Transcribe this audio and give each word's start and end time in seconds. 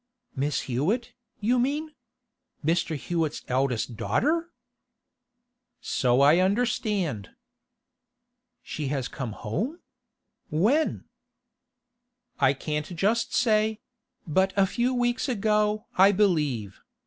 'Miss 0.35 0.61
Hewett, 0.61 1.13
you 1.41 1.59
mean? 1.59 1.93
Mr. 2.65 2.95
Hewett's 2.97 3.45
eldest 3.47 3.97
daughter?' 3.97 4.49
'So 5.79 6.21
I 6.21 6.39
understand.' 6.39 7.29
'She 8.63 8.87
has 8.87 9.07
come 9.07 9.33
home? 9.33 9.79
When?' 10.49 11.03
'I 12.39 12.53
can't 12.53 12.95
just 12.95 13.35
say; 13.35 13.79
but 14.25 14.53
a 14.57 14.65
few 14.65 14.91
weeks 14.91 15.29
ago, 15.29 15.85
I 15.95 16.11
believe. 16.11 16.81